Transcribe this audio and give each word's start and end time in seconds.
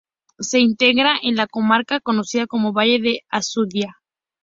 Se 0.39 0.57
integra 0.59 1.15
en 1.21 1.35
la 1.35 1.45
comarca 1.45 1.99
conocida 1.99 2.47
como 2.47 2.73
Valle 2.73 2.99
de 2.99 3.21
Alcudia. 3.29 3.97